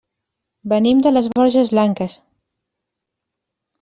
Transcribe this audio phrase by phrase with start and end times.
[0.71, 2.17] Venim de les Borges Blanques.